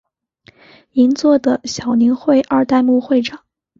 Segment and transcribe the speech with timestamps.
[0.93, 3.43] 银座的小林会二代目会长。